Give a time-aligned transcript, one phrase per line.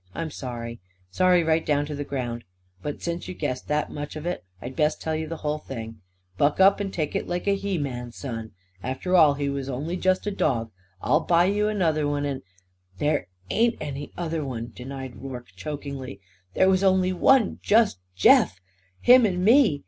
[0.15, 0.79] I'm sorry.
[1.11, 2.43] Sorry, right down to the ground.
[2.81, 6.01] But since you've guessed that much of it I'd best tell you the whole thing.
[6.39, 8.49] Buck up and take it like a he man, son.
[8.81, 10.71] After all, he was only just a dog.
[11.03, 12.41] I'll buy you another one and"
[12.97, 16.19] "There ain't any other one!" denied Rorke chokingly.
[16.55, 17.13] "There was only
[17.61, 18.59] just Jeff!
[19.01, 19.79] Him and me.